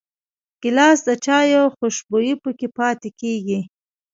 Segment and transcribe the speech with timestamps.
[0.61, 3.59] ګیلاس د چايو خوشبويي پکې پاتې کېږي.